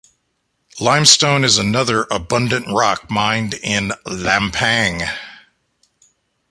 Limestone 0.79 1.43
is 1.43 1.59
another 1.59 2.07
abundant 2.09 2.65
rock 2.67 3.11
mined 3.11 3.53
in 3.61 3.89
Lampang. 4.07 5.07